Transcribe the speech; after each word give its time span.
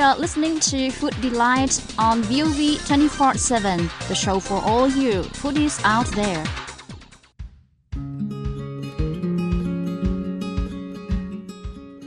are 0.00 0.16
listening 0.16 0.58
to 0.58 0.90
Food 0.92 1.14
Delight 1.20 1.78
on 1.98 2.22
VOV 2.22 2.86
24 2.86 3.34
7, 3.34 3.90
the 4.08 4.14
show 4.14 4.40
for 4.40 4.54
all 4.62 4.88
you 4.88 5.20
foodies 5.22 5.78
out 5.84 6.06
there. 6.12 6.42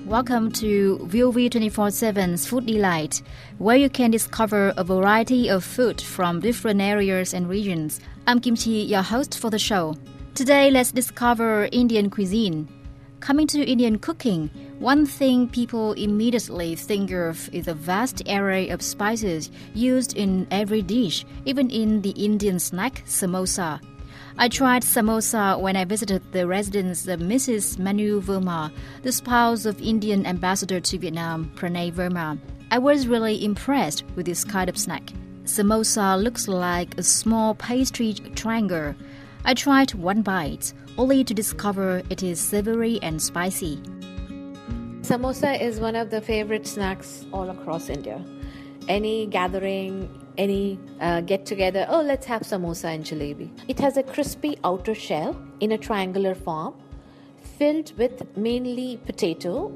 Welcome 0.07 0.51
to 0.53 0.97
VOV 1.03 1.51
24 1.51 1.87
7's 1.89 2.47
Food 2.47 2.65
Delight, 2.65 3.21
where 3.59 3.77
you 3.77 3.91
can 3.91 4.09
discover 4.09 4.73
a 4.75 4.83
variety 4.83 5.49
of 5.49 5.63
food 5.63 6.01
from 6.01 6.39
different 6.39 6.81
areas 6.81 7.33
and 7.35 7.47
regions. 7.47 7.99
I'm 8.25 8.39
Kim 8.39 8.55
Chi, 8.55 8.71
your 8.71 9.03
host 9.03 9.37
for 9.37 9.51
the 9.51 9.59
show. 9.59 9.95
Today, 10.33 10.71
let's 10.71 10.91
discover 10.91 11.69
Indian 11.71 12.09
cuisine. 12.09 12.67
Coming 13.23 13.47
to 13.47 13.63
Indian 13.63 13.99
cooking, 13.99 14.49
one 14.79 15.05
thing 15.05 15.47
people 15.47 15.93
immediately 15.93 16.75
think 16.75 17.09
of 17.11 17.49
is 17.53 17.67
the 17.67 17.73
vast 17.73 18.21
array 18.27 18.67
of 18.67 18.81
spices 18.81 19.49
used 19.73 20.17
in 20.17 20.45
every 20.51 20.81
dish, 20.81 21.23
even 21.45 21.69
in 21.69 22.01
the 22.01 22.09
Indian 22.09 22.59
snack 22.59 23.01
samosa. 23.05 23.79
I 24.37 24.49
tried 24.49 24.81
samosa 24.81 25.57
when 25.57 25.77
I 25.77 25.85
visited 25.85 26.33
the 26.33 26.45
residence 26.47 27.07
of 27.07 27.21
Mrs. 27.21 27.79
Manu 27.79 28.21
Verma, 28.21 28.73
the 29.03 29.13
spouse 29.13 29.63
of 29.63 29.81
Indian 29.81 30.25
ambassador 30.25 30.81
to 30.81 30.97
Vietnam, 30.97 31.49
Pranay 31.55 31.93
Verma. 31.93 32.37
I 32.71 32.77
was 32.77 33.07
really 33.07 33.41
impressed 33.41 34.03
with 34.17 34.25
this 34.25 34.43
kind 34.43 34.67
of 34.67 34.77
snack. 34.77 35.13
Samosa 35.45 36.21
looks 36.21 36.49
like 36.49 36.97
a 36.97 37.03
small 37.03 37.55
pastry 37.55 38.15
triangle. 38.35 38.95
I 39.45 39.53
tried 39.53 39.93
one 39.93 40.21
bite, 40.21 40.71
only 40.97 41.25
to 41.25 41.33
discover 41.33 42.01
it 42.09 42.23
is 42.23 42.39
savory 42.39 42.97
and 43.01 43.21
spicy. 43.21 43.75
Samosa 45.01 45.59
is 45.59 45.81
one 45.81 45.97
of 45.97 46.09
the 46.11 46.21
favorite 46.21 46.65
snacks 46.65 47.25
all 47.33 47.49
across 47.49 47.89
India. 47.89 48.23
Any 48.87 49.25
gathering, 49.25 50.07
any 50.37 50.79
uh, 51.01 51.19
get 51.21 51.45
together, 51.45 51.85
oh, 51.89 52.01
let's 52.01 52.25
have 52.25 52.43
samosa 52.43 52.85
and 52.85 53.03
jalebi. 53.03 53.49
It 53.67 53.79
has 53.79 53.97
a 53.97 54.03
crispy 54.03 54.57
outer 54.63 54.95
shell 54.95 55.35
in 55.59 55.73
a 55.73 55.77
triangular 55.77 56.35
form, 56.35 56.75
filled 57.57 57.91
with 57.97 58.37
mainly 58.37 58.97
potato, 59.05 59.73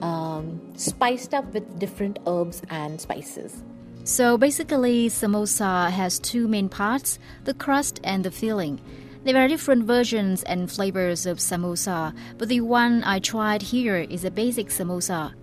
um, 0.00 0.60
spiced 0.76 1.34
up 1.34 1.52
with 1.52 1.80
different 1.80 2.20
herbs 2.24 2.62
and 2.70 3.00
spices. 3.00 3.64
So 4.04 4.38
basically, 4.38 5.08
samosa 5.08 5.90
has 5.90 6.20
two 6.20 6.46
main 6.46 6.68
parts 6.68 7.18
the 7.44 7.54
crust 7.54 7.98
and 8.04 8.24
the 8.24 8.30
filling. 8.30 8.80
There 9.28 9.36
are 9.36 9.46
different 9.46 9.84
versions 9.84 10.42
and 10.44 10.70
flavors 10.70 11.26
of 11.26 11.36
samosa, 11.36 12.14
but 12.38 12.48
the 12.48 12.62
one 12.62 13.04
I 13.04 13.18
tried 13.18 13.60
here 13.60 13.98
is 13.98 14.24
a 14.24 14.30
basic 14.30 14.68
samosa. 14.68 15.34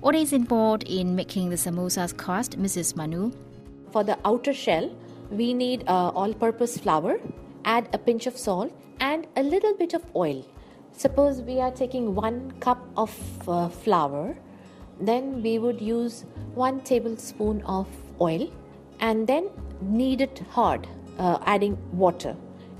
What 0.00 0.14
is 0.14 0.32
involved 0.32 0.84
in 0.84 1.14
making 1.14 1.50
the 1.50 1.56
samosa's 1.56 2.14
crust, 2.14 2.58
Mrs. 2.58 2.96
Manu? 2.96 3.32
For 3.92 4.02
the 4.02 4.16
outer 4.24 4.54
shell, 4.54 4.90
we 5.30 5.52
need 5.52 5.84
uh, 5.86 6.08
all 6.14 6.32
purpose 6.32 6.78
flour, 6.78 7.20
add 7.66 7.86
a 7.92 7.98
pinch 7.98 8.26
of 8.26 8.38
salt, 8.38 8.72
and 8.98 9.26
a 9.36 9.42
little 9.42 9.74
bit 9.74 9.92
of 9.92 10.02
oil. 10.16 10.42
Suppose 10.92 11.42
we 11.42 11.60
are 11.60 11.70
taking 11.70 12.14
one 12.14 12.50
cup 12.60 12.82
of 12.96 13.12
uh, 13.46 13.68
flour, 13.68 14.38
then 14.98 15.42
we 15.42 15.58
would 15.58 15.82
use 15.82 16.24
one 16.54 16.80
tablespoon 16.80 17.60
of 17.66 17.88
oil 18.22 18.50
and 19.00 19.26
then 19.26 19.50
knead 19.82 20.22
it 20.22 20.42
hard, 20.48 20.88
uh, 21.18 21.40
adding 21.44 21.76
water. 21.92 22.34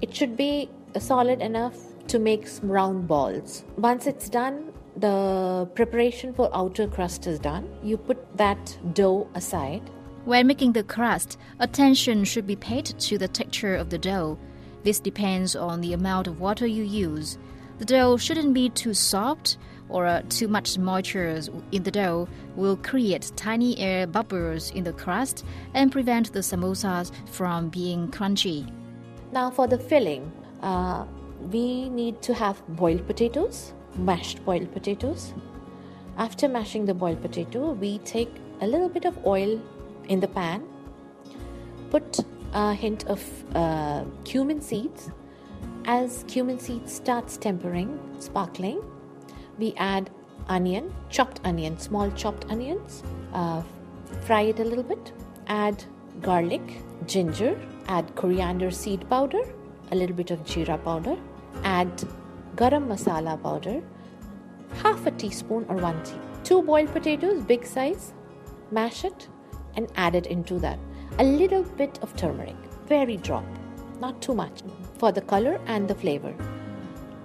It 0.05 0.15
should 0.15 0.37
be 0.37 0.69
solid 0.99 1.41
enough 1.41 1.77
to 2.09 2.19
make 2.19 2.47
round 2.63 3.09
balls. 3.09 3.65
Once 3.79 4.07
it's 4.07 4.29
done, 4.29 4.71
the 4.97 5.67
preparation 5.75 6.35
for 6.35 6.51
outer 6.55 6.87
crust 6.87 7.27
is 7.27 7.39
done. 7.39 7.65
You 7.83 7.97
put 7.97 8.19
that 8.37 8.79
dough 8.93 9.27
aside 9.35 9.81
when 10.25 10.47
making 10.47 10.73
the 10.73 10.83
crust, 10.83 11.39
attention 11.61 12.25
should 12.25 12.47
be 12.47 12.57
paid 12.57 12.87
to 12.87 13.19
the 13.19 13.29
texture 13.29 13.77
of 13.77 13.91
the 13.91 13.99
dough. 13.99 14.39
This 14.83 14.99
depends 14.99 15.55
on 15.55 15.83
the 15.83 15.93
amount 15.93 16.27
of 16.27 16.41
water 16.41 16.67
you 16.67 16.83
use. 16.83 17.37
The 17.79 17.85
dough 17.85 18.17
shouldn't 18.17 18.55
be 18.55 18.71
too 18.71 18.95
soft, 18.95 19.59
or 19.91 20.07
uh, 20.07 20.23
too 20.31 20.49
much 20.49 20.79
moisture 20.79 21.41
in 21.73 21.83
the 21.83 21.91
dough 21.91 22.27
will 22.57 22.79
create 22.79 23.33
tiny 23.37 23.79
air 23.79 24.07
bubbles 24.07 24.71
in 24.71 24.85
the 24.85 24.95
crust 24.95 25.45
and 25.75 25.93
prevent 25.93 26.33
the 26.33 26.41
samosas 26.41 27.13
from 27.29 27.69
being 27.69 28.09
crunchy. 28.09 28.67
Now, 29.35 29.51
for 29.51 29.67
the 29.67 29.79
filling, 29.79 30.31
uh, 30.63 31.07
we 31.51 31.89
need 31.89 32.23
to 32.23 32.35
have 32.35 32.63
boiled 32.69 33.05
potatoes, 33.05 33.73
mashed 33.97 34.45
boiled 34.45 34.73
potatoes. 34.73 35.35
After 36.17 36.49
mashing 36.49 36.85
the 36.85 36.95
boiled 36.95 37.21
potato, 37.21 37.73
we 37.73 37.99
take 37.99 38.31
a 38.61 38.67
little 38.69 38.89
bit 38.89 39.05
of 39.05 39.19
oil 39.27 39.61
in 40.09 40.21
the 40.21 40.29
pan. 40.29 40.63
Put 41.91 42.21
a 42.53 42.75
hint 42.75 43.09
of 43.09 43.21
uh, 43.57 44.05
cumin 44.23 44.61
seeds. 44.61 45.11
As 45.85 46.25
cumin 46.29 46.61
seeds 46.61 46.93
starts 46.93 47.37
tempering, 47.37 47.99
sparkling, 48.21 48.85
we 49.59 49.75
add 49.79 50.11
onion, 50.47 50.95
chopped 51.11 51.41
onion, 51.43 51.77
small 51.77 52.09
chopped 52.13 52.49
onions. 52.53 53.03
Uh, 53.33 53.65
fry 54.21 54.43
it 54.43 54.61
a 54.61 54.65
little 54.65 54.85
bit. 54.85 55.13
Add 55.49 55.83
garlic, 56.23 56.83
ginger. 57.07 57.59
Add 57.87 58.15
coriander 58.15 58.71
seed 58.71 59.09
powder, 59.11 59.43
a 59.93 59.95
little 59.95 60.17
bit 60.17 60.31
of 60.31 60.43
jeera 60.45 60.83
powder. 60.83 61.17
Add 61.65 62.05
garam 62.57 62.87
masala 62.87 63.41
powder, 63.43 63.83
half 64.83 65.07
a 65.07 65.11
teaspoon 65.11 65.67
or 65.69 65.77
one 65.77 66.03
tea. 66.03 66.19
Two 66.45 66.63
boiled 66.63 66.93
potatoes, 66.93 67.43
big 67.43 67.67
size. 67.67 68.13
Mash 68.71 69.05
it 69.05 69.29
and 69.77 69.89
add 69.97 70.15
it 70.15 70.27
into 70.27 70.59
that. 70.61 70.79
A 71.19 71.25
little 71.25 71.63
bit 71.63 71.99
of 72.03 72.17
turmeric, 72.17 72.57
very 72.87 73.17
drop, 73.19 73.45
not 74.01 74.21
too 74.23 74.35
much, 74.35 74.63
for 74.99 75.13
the 75.13 75.21
color 75.21 75.61
and 75.67 75.87
the 75.87 75.95
flavor. 75.95 76.35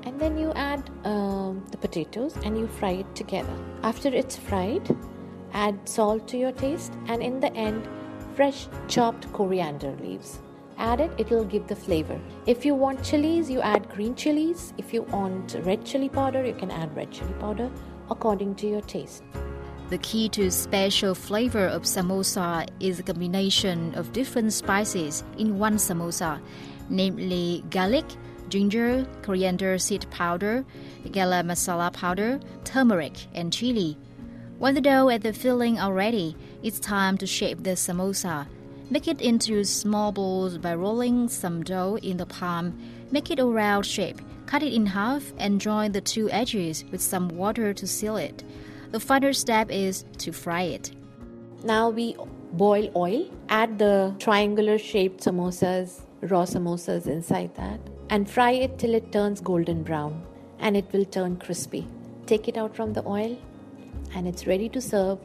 And 0.04 0.20
then 0.20 0.38
you 0.38 0.52
add 0.54 0.90
um, 1.06 1.66
the 1.72 1.78
potatoes 1.78 2.36
and 2.44 2.58
you 2.58 2.68
fry 2.68 2.92
it 2.92 3.16
together. 3.16 3.54
After 3.84 4.10
it's 4.10 4.36
fried, 4.36 4.96
add 5.54 5.88
salt 5.88 6.28
to 6.30 6.38
your 6.38 6.52
taste, 6.52 6.94
and 7.08 7.24
in 7.24 7.40
the 7.40 7.54
end, 7.54 7.88
fresh 8.40 8.70
chopped 8.88 9.26
coriander 9.34 9.92
leaves. 10.02 10.40
Add 10.78 11.02
it, 11.02 11.12
it 11.18 11.30
will 11.30 11.44
give 11.44 11.68
the 11.68 11.76
flavor. 11.76 12.18
If 12.46 12.64
you 12.64 12.74
want 12.74 13.04
chilies, 13.04 13.50
you 13.50 13.60
add 13.60 13.90
green 13.90 14.16
chilies. 14.16 14.74
If 14.78 14.94
you 14.94 15.02
want 15.02 15.58
red 15.64 15.84
chili 15.86 16.08
powder, 16.08 16.46
you 16.46 16.54
can 16.54 16.72
add 16.72 16.96
red 16.96 17.12
chili 17.12 17.34
powder 17.42 17.70
according 18.10 18.56
to 18.56 18.68
your 18.68 18.80
taste. 18.80 19.24
The 19.90 19.98
key 19.98 20.30
to 20.30 20.50
special 20.52 21.16
flavor 21.16 21.68
of 21.68 21.82
samosa 21.82 22.66
is 22.80 22.98
a 22.98 23.04
combination 23.04 23.94
of 23.96 24.14
different 24.14 24.54
spices 24.54 25.26
in 25.38 25.60
one 25.60 25.76
samosa, 25.76 26.40
namely 26.88 27.66
garlic, 27.70 28.06
ginger, 28.48 29.06
coriander 29.22 29.78
seed 29.78 30.10
powder, 30.12 30.64
garam 31.08 31.48
masala 31.48 31.92
powder, 31.92 32.40
turmeric, 32.64 33.18
and 33.36 33.52
chili. 33.52 33.98
When 34.60 34.76
the 34.76 34.82
dough 34.82 35.08
and 35.08 35.24
the 35.24 35.32
filling 35.32 35.80
are 35.80 35.94
ready, 35.94 36.36
it's 36.64 36.82
time 36.82 37.18
to 37.20 37.26
shape 37.26 37.64
the 37.64 37.78
samosa. 37.78 38.46
Make 38.90 39.08
it 39.08 39.22
into 39.22 39.64
small 39.64 40.12
balls 40.12 40.58
by 40.58 40.76
rolling 40.76 41.30
some 41.30 41.64
dough 41.64 41.98
in 42.04 42.18
the 42.18 42.26
palm. 42.26 42.78
Make 43.10 43.32
it 43.32 43.40
a 43.40 43.46
round 43.46 43.86
shape. 43.86 44.20
Cut 44.48 44.62
it 44.62 44.74
in 44.74 44.86
half 44.86 45.32
and 45.38 45.62
join 45.62 45.94
the 45.94 46.02
two 46.02 46.30
edges 46.30 46.84
with 46.92 47.00
some 47.00 47.30
water 47.30 47.74
to 47.74 47.88
seal 47.88 48.18
it. 48.18 48.44
The 48.92 49.00
final 49.00 49.34
step 49.34 49.72
is 49.72 50.04
to 50.18 50.34
fry 50.34 50.64
it. 50.64 50.92
Now 51.64 51.88
we 51.90 52.18
boil 52.52 52.92
oil, 52.98 53.32
add 53.48 53.80
the 53.80 54.14
triangular 54.20 54.78
shaped 54.78 55.24
samosas, 55.24 56.02
raw 56.20 56.44
samosas 56.44 57.08
inside 57.08 57.56
that, 57.56 57.80
and 58.10 58.30
fry 58.30 58.52
it 58.52 58.78
till 58.78 58.94
it 58.94 59.14
turns 59.14 59.40
golden 59.40 59.84
brown 59.84 60.22
and 60.60 60.76
it 60.76 60.92
will 60.92 61.06
turn 61.06 61.38
crispy. 61.38 61.88
Take 62.26 62.50
it 62.50 62.58
out 62.58 62.76
from 62.76 62.92
the 62.92 63.08
oil 63.08 63.38
and 64.14 64.28
it's 64.28 64.48
ready 64.48 64.70
to 64.70 64.82
serve. 64.82 65.20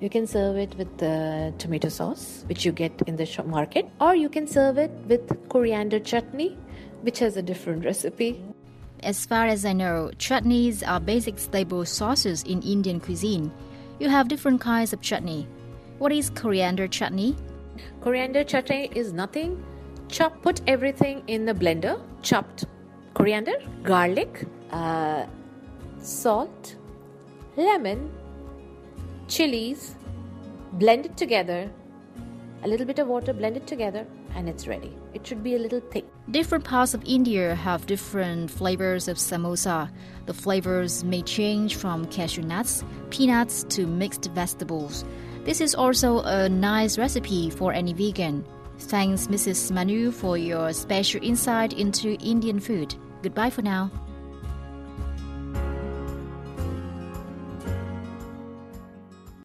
You 0.00 0.10
can 0.10 0.26
serve 0.26 0.56
it 0.56 0.74
with 0.76 0.98
the 0.98 1.54
tomato 1.58 1.88
sauce, 1.88 2.44
which 2.46 2.64
you 2.64 2.72
get 2.72 2.92
in 3.06 3.16
the 3.16 3.42
market, 3.46 3.88
or 4.00 4.14
you 4.14 4.28
can 4.28 4.46
serve 4.46 4.78
it 4.78 4.90
with 5.08 5.48
coriander 5.48 5.98
chutney, 5.98 6.58
which 7.02 7.18
has 7.20 7.36
a 7.36 7.42
different 7.42 7.84
recipe. 7.84 8.42
As 9.02 9.24
far 9.24 9.46
as 9.46 9.64
I 9.64 9.72
know, 9.72 10.10
chutneys 10.18 10.82
are 10.86 10.98
basic 10.98 11.38
staple 11.38 11.84
sauces 11.84 12.42
in 12.42 12.62
Indian 12.62 13.00
cuisine. 13.00 13.52
You 13.98 14.08
have 14.08 14.28
different 14.28 14.60
kinds 14.60 14.92
of 14.92 15.00
chutney. 15.00 15.46
What 15.98 16.12
is 16.12 16.30
coriander 16.30 16.88
chutney? 16.88 17.36
Coriander 18.00 18.44
chutney 18.44 18.90
is 18.94 19.12
nothing. 19.12 19.62
Chop, 20.08 20.42
put 20.42 20.60
everything 20.66 21.22
in 21.28 21.44
the 21.44 21.54
blender. 21.54 22.00
Chopped 22.22 22.64
coriander, 23.14 23.54
garlic, 23.82 24.46
uh, 24.70 25.26
salt, 25.98 26.76
lemon, 27.56 28.10
chilies. 29.28 29.96
Blend 30.72 31.06
it 31.06 31.16
together. 31.16 31.70
A 32.64 32.68
little 32.68 32.86
bit 32.86 32.98
of 32.98 33.08
water, 33.08 33.32
blend 33.32 33.56
it 33.56 33.66
together, 33.66 34.06
and 34.34 34.48
it's 34.48 34.66
ready. 34.66 34.96
It 35.12 35.26
should 35.26 35.42
be 35.42 35.54
a 35.54 35.58
little 35.58 35.80
thick. 35.80 36.04
Different 36.30 36.64
parts 36.64 36.94
of 36.94 37.04
India 37.04 37.54
have 37.54 37.86
different 37.86 38.50
flavors 38.50 39.06
of 39.06 39.18
samosa. 39.18 39.90
The 40.26 40.34
flavors 40.34 41.04
may 41.04 41.22
change 41.22 41.76
from 41.76 42.06
cashew 42.06 42.42
nuts, 42.42 42.82
peanuts 43.10 43.64
to 43.70 43.86
mixed 43.86 44.30
vegetables. 44.32 45.04
This 45.44 45.60
is 45.60 45.74
also 45.74 46.20
a 46.20 46.48
nice 46.48 46.96
recipe 46.98 47.50
for 47.50 47.72
any 47.72 47.92
vegan. 47.92 48.44
Thanks, 48.78 49.28
Mrs. 49.28 49.70
Manu, 49.70 50.10
for 50.10 50.36
your 50.38 50.72
special 50.72 51.22
insight 51.22 51.74
into 51.74 52.14
Indian 52.14 52.58
food. 52.58 52.94
Goodbye 53.22 53.50
for 53.50 53.62
now. 53.62 53.90